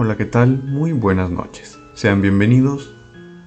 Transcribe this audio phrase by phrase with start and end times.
[0.00, 0.62] Hola, ¿qué tal?
[0.62, 1.76] Muy buenas noches.
[1.92, 2.94] Sean bienvenidos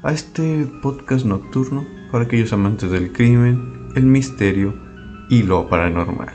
[0.04, 4.76] a este podcast nocturno para aquellos amantes del crimen, el misterio
[5.30, 6.34] y lo paranormal.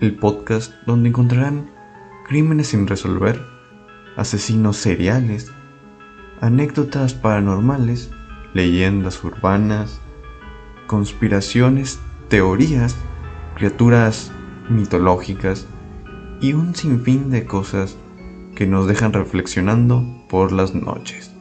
[0.00, 1.68] El podcast donde encontrarán
[2.26, 3.38] crímenes sin resolver,
[4.16, 5.52] asesinos seriales,
[6.40, 8.10] anécdotas paranormales,
[8.54, 10.00] leyendas urbanas,
[10.86, 12.96] conspiraciones, teorías,
[13.56, 14.32] criaturas
[14.70, 15.66] mitológicas
[16.44, 17.96] y un sinfín de cosas
[18.54, 21.32] que nos dejan reflexionando por las noches.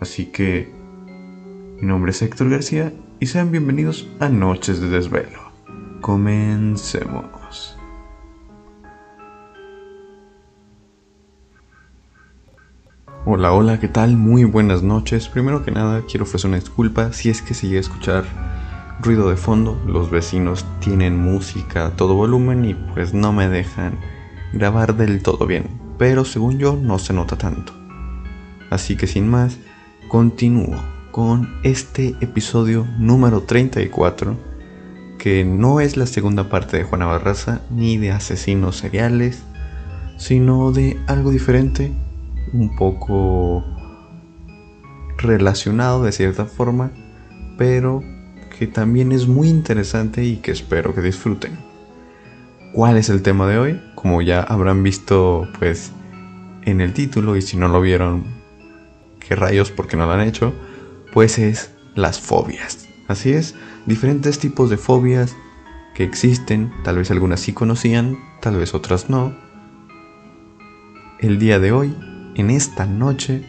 [0.00, 0.72] Así que
[1.78, 5.52] mi nombre es Héctor García y sean bienvenidos a Noches de Desvelo.
[6.00, 7.76] Comencemos.
[13.26, 14.16] Hola, hola, ¿qué tal?
[14.16, 15.28] Muy buenas noches.
[15.28, 18.24] Primero que nada, quiero ofrecer una disculpa si es que se llega a escuchar
[19.02, 19.78] ruido de fondo.
[19.86, 23.98] Los vecinos tienen música a todo volumen y pues no me dejan
[24.52, 25.64] grabar del todo bien.
[25.98, 27.72] Pero según yo, no se nota tanto.
[28.70, 29.58] Así que sin más,
[30.08, 30.76] continúo
[31.10, 34.36] con este episodio número 34,
[35.18, 39.42] que no es la segunda parte de Juana Barraza ni de asesinos seriales,
[40.16, 41.92] sino de algo diferente
[42.52, 43.64] un poco
[45.18, 46.90] relacionado de cierta forma,
[47.58, 48.02] pero
[48.58, 51.69] que también es muy interesante y que espero que disfruten.
[52.72, 53.80] ¿Cuál es el tema de hoy?
[53.96, 55.90] Como ya habrán visto pues
[56.62, 58.24] en el título y si no lo vieron,
[59.18, 60.54] qué rayos porque no lo han hecho,
[61.12, 62.86] pues es las fobias.
[63.08, 65.34] Así es, diferentes tipos de fobias
[65.94, 69.34] que existen, tal vez algunas sí conocían, tal vez otras no.
[71.18, 71.96] El día de hoy
[72.36, 73.44] en esta noche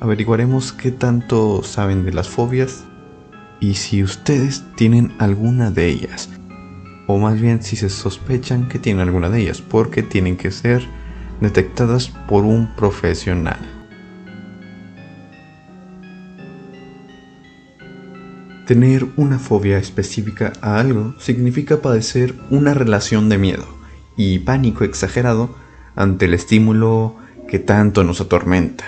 [0.00, 2.84] averiguaremos qué tanto saben de las fobias
[3.60, 6.30] y si ustedes tienen alguna de ellas.
[7.14, 10.82] O más bien si se sospechan que tienen alguna de ellas, porque tienen que ser
[11.42, 13.58] detectadas por un profesional.
[18.66, 23.66] Tener una fobia específica a algo significa padecer una relación de miedo
[24.16, 25.54] y pánico exagerado
[25.94, 28.86] ante el estímulo que tanto nos atormenta.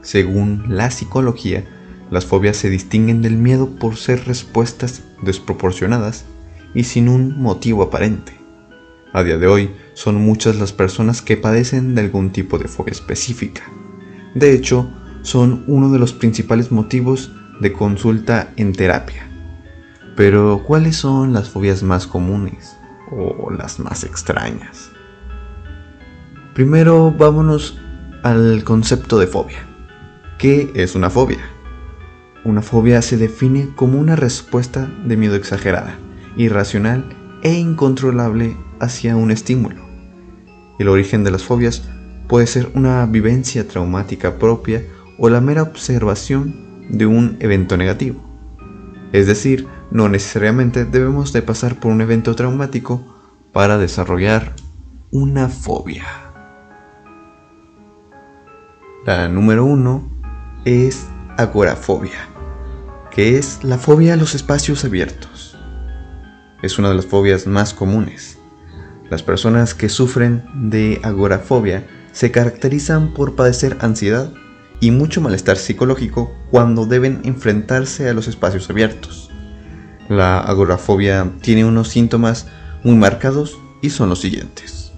[0.00, 1.77] Según la psicología,
[2.10, 6.24] las fobias se distinguen del miedo por ser respuestas desproporcionadas
[6.74, 8.32] y sin un motivo aparente.
[9.12, 12.92] A día de hoy, son muchas las personas que padecen de algún tipo de fobia
[12.92, 13.62] específica.
[14.34, 14.90] De hecho,
[15.22, 19.28] son uno de los principales motivos de consulta en terapia.
[20.16, 22.78] Pero, ¿cuáles son las fobias más comunes?
[23.10, 24.90] o las más extrañas.
[26.54, 27.78] Primero vámonos
[28.22, 29.66] al concepto de fobia.
[30.38, 31.38] ¿Qué es una fobia?
[32.48, 35.98] Una fobia se define como una respuesta de miedo exagerada,
[36.38, 37.04] irracional
[37.42, 39.82] e incontrolable hacia un estímulo.
[40.78, 41.86] El origen de las fobias
[42.26, 44.82] puede ser una vivencia traumática propia
[45.18, 48.18] o la mera observación de un evento negativo.
[49.12, 53.04] Es decir, no necesariamente debemos de pasar por un evento traumático
[53.52, 54.54] para desarrollar
[55.10, 56.06] una fobia.
[59.04, 60.02] La número uno
[60.64, 62.37] es agorafobia,
[63.18, 65.56] que es la fobia a los espacios abiertos.
[66.62, 68.38] Es una de las fobias más comunes.
[69.10, 74.32] Las personas que sufren de agorafobia se caracterizan por padecer ansiedad
[74.78, 79.32] y mucho malestar psicológico cuando deben enfrentarse a los espacios abiertos.
[80.08, 82.46] La agorafobia tiene unos síntomas
[82.84, 84.92] muy marcados y son los siguientes.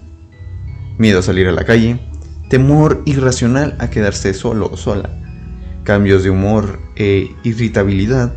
[0.99, 1.99] Miedo a salir a la calle,
[2.51, 5.20] temor irracional a quedarse solo o sola,
[5.83, 8.33] cambios de humor e irritabilidad,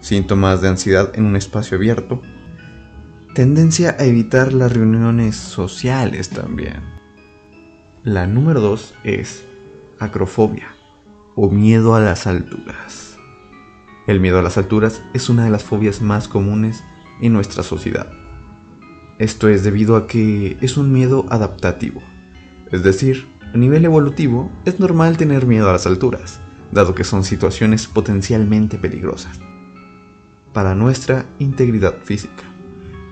[0.00, 2.22] síntomas de ansiedad en un espacio abierto,
[3.34, 6.82] tendencia a evitar las reuniones sociales también.
[8.02, 9.44] La número 2 es
[9.98, 10.68] acrofobia
[11.34, 13.16] o miedo a las alturas.
[14.06, 16.82] El miedo a las alturas es una de las fobias más comunes
[17.20, 18.10] en nuestra sociedad.
[19.18, 22.00] Esto es debido a que es un miedo adaptativo.
[22.70, 26.40] Es decir, a nivel evolutivo es normal tener miedo a las alturas,
[26.72, 29.38] dado que son situaciones potencialmente peligrosas
[30.52, 32.44] para nuestra integridad física.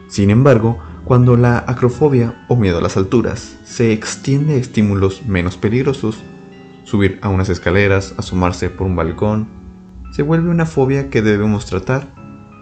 [0.08, 5.56] Sin embargo, cuando la acrofobia o miedo a las alturas se extiende a estímulos menos
[5.56, 6.22] peligrosos,
[6.84, 9.48] subir a unas escaleras, asomarse por un balcón,
[10.10, 12.08] se vuelve una fobia que debemos tratar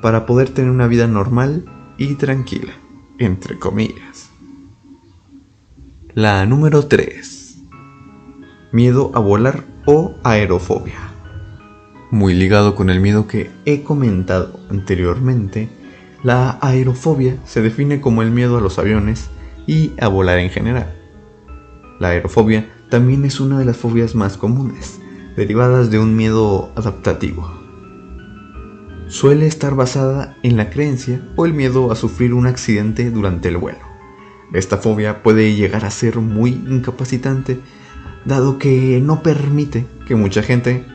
[0.02, 1.64] para poder tener una vida normal
[1.96, 2.73] y tranquila,
[3.19, 4.29] entre comillas.
[6.14, 7.58] La número 3.
[8.73, 10.99] Miedo a volar o aerofobia.
[12.11, 15.69] Muy ligado con el miedo que he comentado anteriormente,
[16.25, 19.29] La aerofobia se define como el miedo a los aviones
[19.67, 20.95] y a volar en general.
[22.01, 25.01] La aerofobia también es una de las fobias más comunes,
[25.37, 27.53] derivadas de un miedo adaptativo.
[29.09, 33.59] Suele estar basada en la creencia o el miedo a sufrir un accidente durante el
[33.59, 33.85] vuelo.
[34.55, 37.61] Esta fobia puede llegar a ser muy incapacitante,
[38.25, 40.87] dado que no permite que mucha gente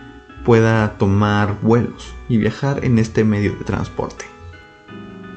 [0.43, 4.25] pueda tomar vuelos y viajar en este medio de transporte.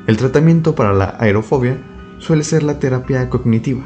[0.07, 1.79] El tratamiento para la aerofobia
[2.19, 3.83] suele ser la terapia cognitiva,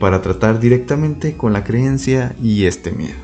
[0.00, 3.18] para tratar directamente con la creencia y este miedo.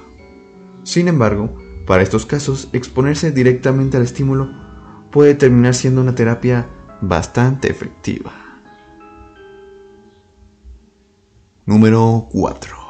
[0.84, 1.56] Sin embargo,
[1.86, 4.50] para estos casos, exponerse directamente al estímulo
[5.10, 6.66] puede terminar siendo una terapia
[7.00, 8.32] bastante efectiva.
[11.66, 12.81] Número 4.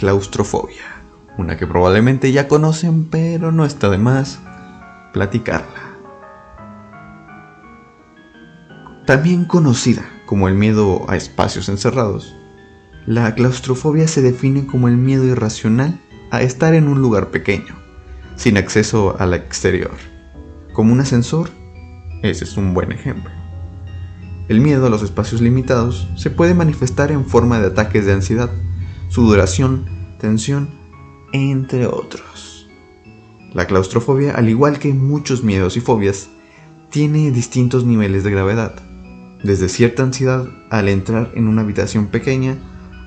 [0.00, 1.02] Claustrofobia.
[1.36, 4.40] Una que probablemente ya conocen, pero no está de más
[5.12, 5.98] platicarla.
[9.04, 12.34] También conocida como el miedo a espacios encerrados,
[13.04, 16.00] la claustrofobia se define como el miedo irracional
[16.30, 17.76] a estar en un lugar pequeño,
[18.36, 19.98] sin acceso al exterior.
[20.72, 21.50] Como un ascensor,
[22.22, 23.30] ese es un buen ejemplo.
[24.48, 28.48] El miedo a los espacios limitados se puede manifestar en forma de ataques de ansiedad,
[29.10, 29.84] sudoración,
[30.18, 30.70] tensión,
[31.32, 32.68] entre otros.
[33.52, 36.30] La claustrofobia, al igual que muchos miedos y fobias,
[36.88, 38.74] tiene distintos niveles de gravedad
[39.42, 42.58] desde cierta ansiedad al entrar en una habitación pequeña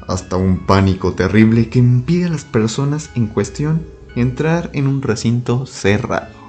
[0.08, 3.86] hasta un pánico terrible que impide a las personas en cuestión
[4.16, 6.44] entrar en un recinto cerrado.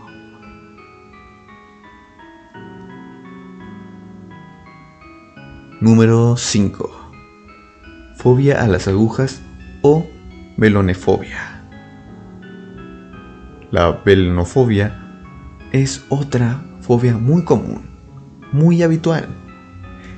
[5.80, 7.03] Número 5.
[8.24, 9.40] Fobia a las agujas
[9.82, 10.04] o
[10.56, 11.62] velonefobia.
[13.70, 15.00] La velonofobia
[15.70, 17.82] es otra fobia muy común,
[18.50, 19.28] muy habitual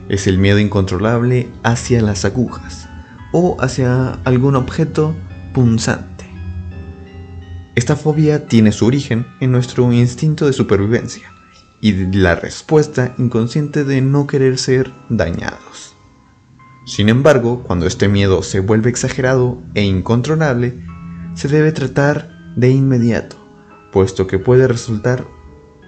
[0.08, 2.88] es el miedo incontrolable hacia las agujas
[3.32, 5.14] o hacia algún objeto
[5.52, 6.26] punzante.
[7.74, 11.30] Esta fobia tiene su origen en nuestro instinto de supervivencia
[11.80, 15.95] y la respuesta inconsciente de no querer ser dañados.
[16.86, 20.84] Sin embargo, cuando este miedo se vuelve exagerado e incontrolable,
[21.34, 23.34] se debe tratar de inmediato,
[23.90, 25.26] puesto que puede resultar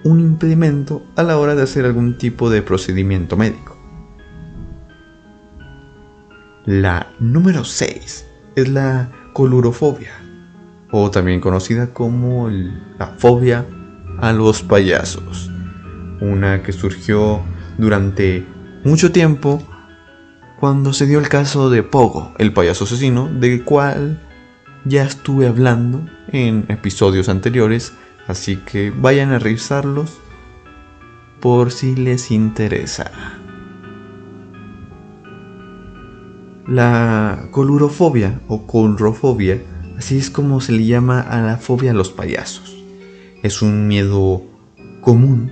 [0.03, 3.77] un impedimento a la hora de hacer algún tipo de procedimiento médico.
[6.65, 8.25] La número 6
[8.57, 10.11] es la colurofobia,
[10.91, 13.65] o también conocida como la fobia
[14.19, 15.49] a los payasos,
[16.19, 17.39] una que surgió
[17.77, 18.45] durante
[18.83, 19.63] mucho tiempo
[20.59, 24.21] cuando se dio el caso de Pogo, el payaso asesino, del cual
[24.83, 27.93] ya estuve hablando en episodios anteriores,
[28.27, 30.19] así que vayan a revisarlos
[31.39, 33.09] por si les interesa.
[36.67, 39.61] La colurofobia o colrofobia,
[39.97, 42.77] así es como se le llama a la fobia a los payasos.
[43.43, 44.43] Es un miedo
[44.99, 45.51] común,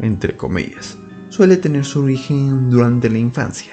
[0.00, 0.98] entre comillas.
[1.30, 3.72] Suele tener su origen durante la infancia.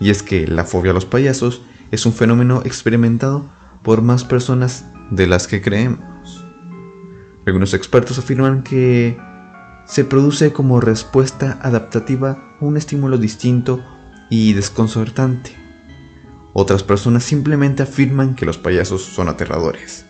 [0.00, 3.48] Y es que la fobia a los payasos es un fenómeno experimentado
[3.82, 6.44] por más personas de las que creemos.
[7.46, 9.18] Algunos expertos afirman que
[9.86, 13.82] se produce como respuesta adaptativa a un estímulo distinto
[14.28, 15.68] y desconcertante
[16.60, 20.06] otras personas simplemente afirman que los payasos son aterradores,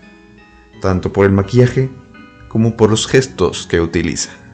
[0.80, 1.90] tanto por el maquillaje
[2.48, 4.47] como por los gestos que utilizan.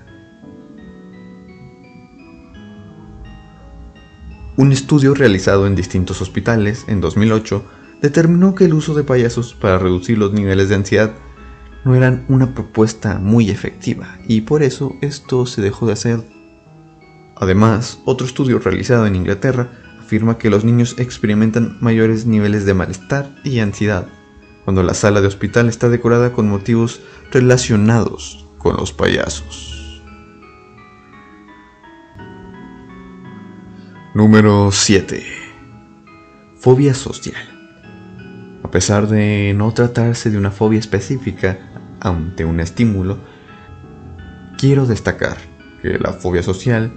[4.56, 7.64] Un estudio realizado en distintos hospitales en 2008
[8.00, 11.12] determinó que el uso de payasos para reducir los niveles de ansiedad
[11.84, 16.20] no eran una propuesta muy efectiva y por eso esto se dejó de hacer.
[17.34, 23.34] Además, otro estudio realizado en Inglaterra afirma que los niños experimentan mayores niveles de malestar
[23.42, 24.06] y ansiedad
[24.64, 27.00] cuando la sala de hospital está decorada con motivos
[27.32, 29.73] relacionados con los payasos.
[34.14, 35.24] Número 7.
[36.54, 37.34] Fobia social.
[38.62, 41.58] A pesar de no tratarse de una fobia específica
[41.98, 43.18] ante un estímulo,
[44.56, 45.36] quiero destacar
[45.82, 46.92] que la fobia social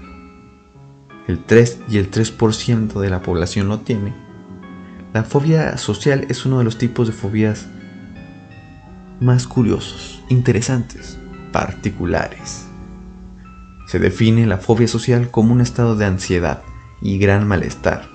[1.27, 4.13] el 3 y el 3% de la población lo tiene.
[5.11, 7.65] La fobia social es uno de los tipos de fobias
[9.19, 11.17] más curiosos, interesantes,
[11.51, 12.67] particulares.
[13.87, 16.61] Se define la fobia social como un estado de ansiedad
[17.01, 18.09] y gran malestar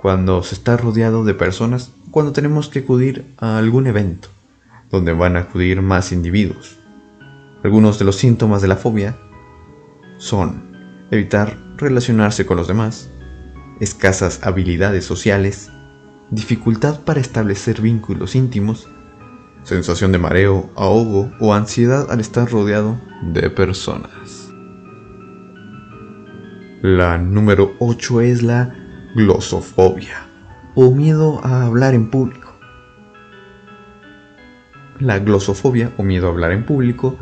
[0.00, 4.28] cuando se está rodeado de personas, cuando tenemos que acudir a algún evento
[4.90, 6.76] donde van a acudir más individuos.
[7.64, 9.16] Algunos de los síntomas de la fobia
[10.18, 13.08] son evitar relacionarse con los demás,
[13.80, 15.70] escasas habilidades sociales,
[16.30, 18.88] dificultad para establecer vínculos íntimos,
[19.62, 24.10] sensación de mareo, ahogo o ansiedad al estar rodeado de personas.
[26.82, 28.74] La número 8 es la
[29.14, 30.26] glosofobia
[30.74, 32.52] o miedo a hablar en público.
[34.98, 37.16] La glosofobia o miedo a hablar en público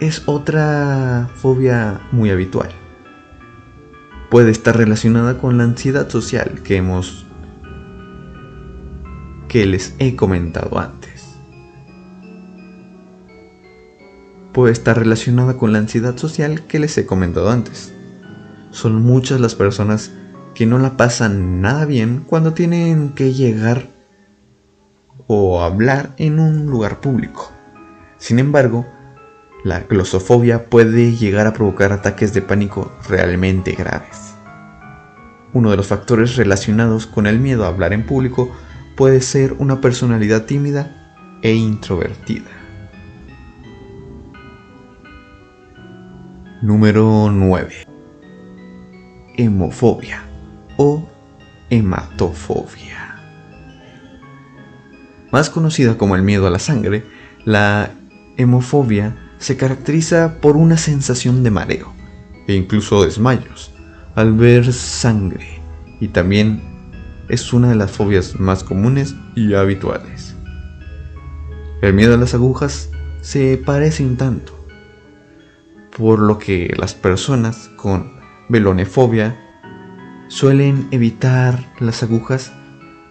[0.00, 2.70] es otra fobia muy habitual.
[4.30, 7.24] Puede estar relacionada con la ansiedad social que hemos
[9.46, 11.36] que les he comentado antes.
[14.52, 17.94] Puede estar relacionada con la ansiedad social que les he comentado antes.
[18.74, 20.10] Son muchas las personas
[20.52, 23.86] que no la pasan nada bien cuando tienen que llegar
[25.28, 27.52] o hablar en un lugar público.
[28.18, 28.84] Sin embargo,
[29.62, 34.34] la glosofobia puede llegar a provocar ataques de pánico realmente graves.
[35.52, 38.50] Uno de los factores relacionados con el miedo a hablar en público
[38.96, 42.50] puede ser una personalidad tímida e introvertida.
[46.60, 47.93] Número 9.
[49.36, 50.22] Hemofobia
[50.76, 51.08] o
[51.70, 53.20] hematofobia.
[55.32, 57.04] Más conocida como el miedo a la sangre,
[57.44, 57.90] la
[58.36, 61.92] hemofobia se caracteriza por una sensación de mareo
[62.46, 63.72] e incluso desmayos
[64.14, 65.60] al ver sangre
[66.00, 66.62] y también
[67.28, 70.34] es una de las fobias más comunes y habituales.
[71.82, 72.90] El miedo a las agujas
[73.22, 74.52] se parece un tanto,
[75.96, 78.12] por lo que las personas con
[78.48, 79.36] velonefobia
[80.28, 82.52] suelen evitar las agujas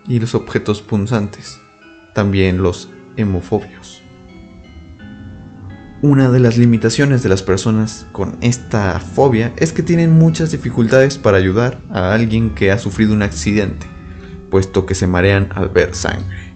[0.08, 1.60] y los objetos punzantes,
[2.13, 4.02] también los hemofobios.
[6.02, 11.18] Una de las limitaciones de las personas con esta fobia es que tienen muchas dificultades
[11.18, 13.88] para ayudar a alguien que ha sufrido un accidente,
[14.52, 16.54] puesto que se marean al ver sangre.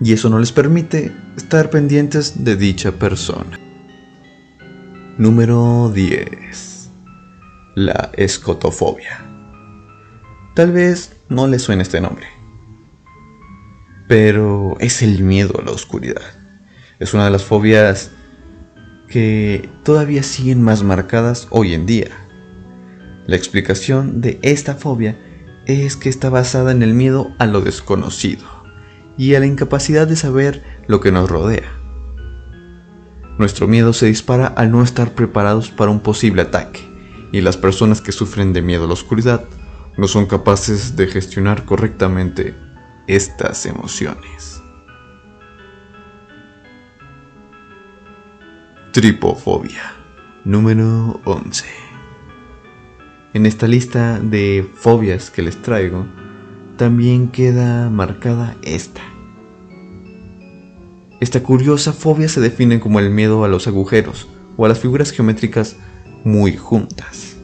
[0.00, 3.60] Y eso no les permite estar pendientes de dicha persona.
[5.16, 6.73] Número 10.
[7.76, 9.24] La escotofobia.
[10.54, 12.26] Tal vez no le suene este nombre,
[14.06, 16.22] pero es el miedo a la oscuridad.
[17.00, 18.12] Es una de las fobias
[19.08, 22.10] que todavía siguen más marcadas hoy en día.
[23.26, 25.18] La explicación de esta fobia
[25.66, 28.46] es que está basada en el miedo a lo desconocido
[29.18, 31.72] y a la incapacidad de saber lo que nos rodea.
[33.36, 36.93] Nuestro miedo se dispara al no estar preparados para un posible ataque,
[37.34, 39.44] y las personas que sufren de miedo a la oscuridad
[39.96, 42.54] no son capaces de gestionar correctamente
[43.08, 44.62] estas emociones.
[48.92, 49.82] Tripofobia.
[50.44, 51.64] Número 11.
[53.32, 56.06] En esta lista de fobias que les traigo,
[56.76, 59.02] también queda marcada esta.
[61.20, 65.10] Esta curiosa fobia se define como el miedo a los agujeros o a las figuras
[65.10, 65.76] geométricas
[66.24, 67.36] muy juntas.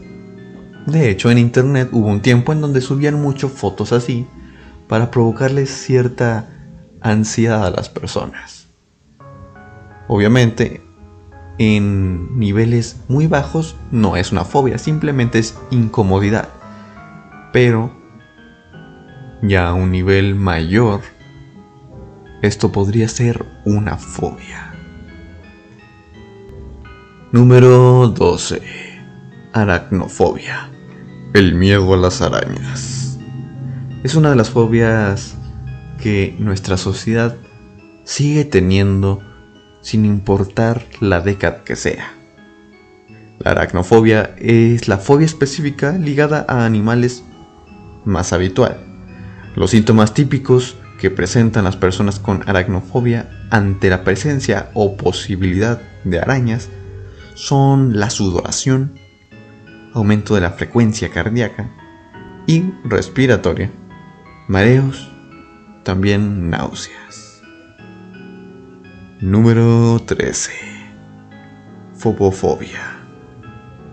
[0.87, 4.26] De hecho, en internet hubo un tiempo en donde subían mucho fotos así
[4.88, 6.49] para provocarles cierta
[7.00, 8.66] ansiedad a las personas.
[10.08, 10.82] Obviamente,
[11.58, 16.49] en niveles muy bajos no es una fobia, simplemente es incomodidad.
[17.52, 17.92] Pero
[19.42, 21.02] ya a un nivel mayor,
[22.42, 24.70] esto podría ser una fobia.
[27.32, 28.60] Número 12
[29.52, 30.68] Aracnofobia.
[31.32, 33.20] El miedo a las arañas.
[34.02, 35.37] Es una de las fobias
[36.02, 37.37] que nuestra sociedad
[38.02, 39.22] sigue teniendo
[39.80, 42.12] sin importar la década que sea.
[43.38, 47.22] La aracnofobia es la fobia específica ligada a animales
[48.04, 48.76] más habitual.
[49.54, 56.18] Los síntomas típicos que presentan las personas con aracnofobia ante la presencia o posibilidad de
[56.18, 56.70] arañas
[57.34, 58.99] son la sudoración,
[59.92, 61.70] aumento de la frecuencia cardíaca
[62.46, 63.70] y respiratoria,
[64.49, 65.10] mareos,
[65.84, 67.42] también náuseas.
[69.20, 70.52] Número 13.
[71.94, 72.80] Fobofobia.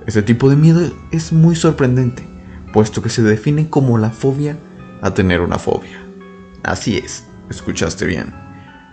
[0.06, 2.26] Este tipo de miedo es muy sorprendente,
[2.72, 4.58] puesto que se define como la fobia
[5.02, 6.00] a tener una fobia.
[6.64, 8.34] Así es, escuchaste bien.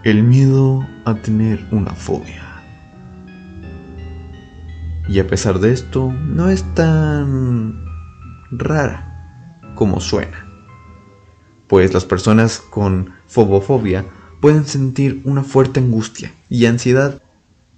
[0.03, 2.44] El miedo a tener una fobia.
[5.09, 7.85] Y a pesar de esto, no es tan
[8.51, 9.11] rara
[9.75, 10.47] como suena.
[11.69, 14.05] Pues las personas con fobofobia
[14.41, 17.23] pueden sentir una fuerte angustia y ansiedad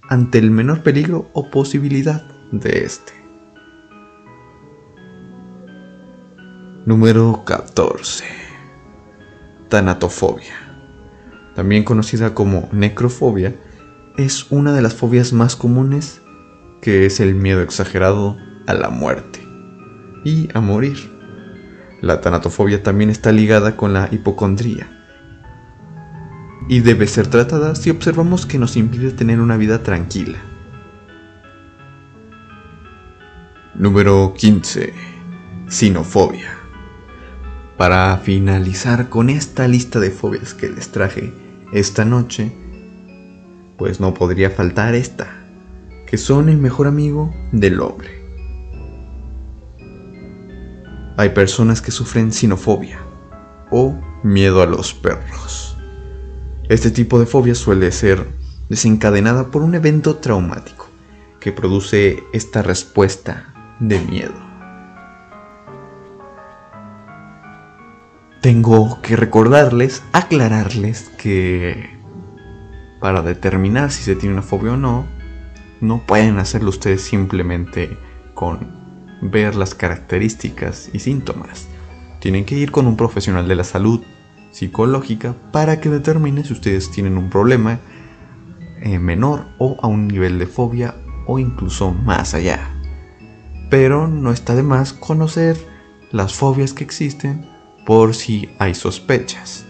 [0.09, 3.13] ante el menor peligro o posibilidad de este.
[6.85, 8.23] Número 14.
[9.69, 10.53] Tanatofobia.
[11.55, 13.55] También conocida como necrofobia,
[14.17, 16.21] es una de las fobias más comunes
[16.81, 19.39] que es el miedo exagerado a la muerte
[20.23, 20.97] y a morir.
[22.01, 24.87] La tanatofobia también está ligada con la hipocondría
[26.67, 30.37] y debe ser tratada si observamos que nos impide tener una vida tranquila.
[33.73, 34.93] Número 15.
[35.67, 36.51] Sinofobia.
[37.77, 41.31] Para finalizar con esta lista de fobias que les traje
[41.71, 42.51] esta noche,
[43.77, 45.36] pues no podría faltar esta,
[46.07, 48.09] que son el mejor amigo del hombre.
[51.17, 52.99] Hay personas que sufren sinofobia
[53.69, 55.77] o miedo a los perros.
[56.69, 58.25] Este tipo de fobia suele ser
[58.69, 60.87] desencadenada por un evento traumático
[61.39, 64.47] que produce esta respuesta de miedo.
[68.41, 71.97] Tengo que recordarles, aclararles que
[72.99, 75.16] para determinar si se tiene una fobia o no,
[75.81, 77.97] no pueden hacerlo ustedes simplemente
[78.33, 78.67] con
[79.21, 81.67] ver las características y síntomas.
[82.19, 84.01] Tienen que ir con un profesional de la salud
[84.51, 87.79] psicológica para que determine si ustedes tienen un problema
[88.81, 92.77] eh, menor o a un nivel de fobia o incluso más allá
[93.69, 95.57] pero no está de más conocer
[96.11, 97.45] las fobias que existen
[97.85, 99.65] por si hay sospechas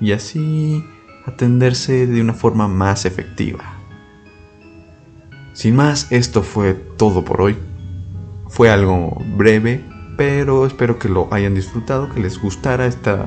[0.00, 0.84] y así
[1.26, 3.73] atenderse de una forma más efectiva.
[5.54, 7.56] Sin más, esto fue todo por hoy.
[8.48, 9.84] Fue algo breve,
[10.16, 13.26] pero espero que lo hayan disfrutado, que les gustara esta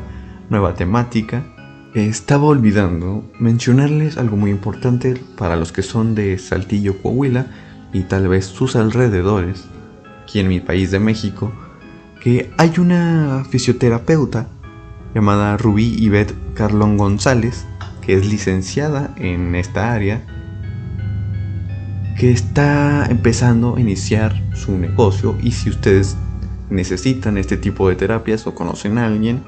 [0.50, 1.46] nueva temática.
[1.96, 7.48] Estaba olvidando mencionarles algo muy importante para los que son de Saltillo, Coahuila
[7.94, 9.66] y tal vez sus alrededores
[10.24, 11.54] aquí en mi país de México,
[12.22, 14.50] que hay una fisioterapeuta
[15.16, 17.66] llamada Rubí Ivette Carlón González,
[18.02, 20.22] que es licenciada en esta área,
[22.18, 26.18] que está empezando a iniciar su negocio y si ustedes
[26.70, 29.44] necesitan este tipo de terapias o conocen a alguien,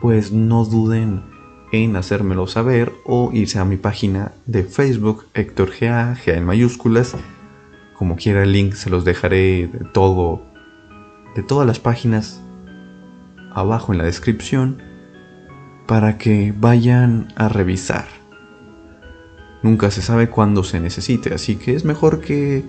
[0.00, 1.22] pues no duden
[1.70, 7.14] en hacérmelo saber o irse a mi página de Facebook, Héctor GA, GA en mayúsculas,
[7.96, 10.42] como quiera el link se los dejaré de todo,
[11.36, 12.42] de todas las páginas
[13.54, 14.82] abajo en la descripción
[15.86, 18.21] para que vayan a revisar.
[19.62, 22.64] Nunca se sabe cuándo se necesite, así que es mejor que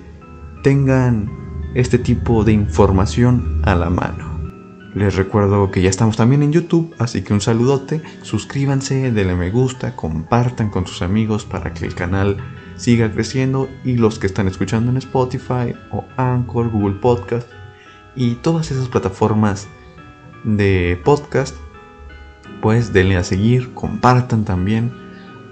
[0.63, 1.29] tengan
[1.73, 4.33] este tipo de información a la mano.
[4.93, 9.49] Les recuerdo que ya estamos también en YouTube, así que un saludote, suscríbanse, denle me
[9.49, 12.37] gusta, compartan con sus amigos para que el canal
[12.75, 17.47] siga creciendo y los que están escuchando en Spotify o Anchor, Google Podcast
[18.15, 19.67] y todas esas plataformas
[20.43, 21.55] de podcast,
[22.61, 25.02] pues denle a seguir, compartan también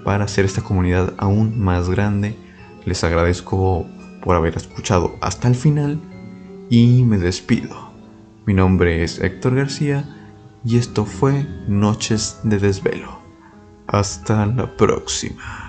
[0.04, 2.36] para hacer esta comunidad aún más grande.
[2.84, 3.86] Les agradezco
[4.22, 6.00] por haber escuchado hasta el final
[6.70, 7.92] y me despido.
[8.46, 10.04] Mi nombre es Héctor García
[10.64, 13.20] y esto fue Noches de Desvelo.
[13.86, 15.61] Hasta la próxima.